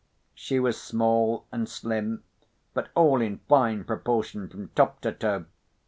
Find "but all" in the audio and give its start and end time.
2.73-3.21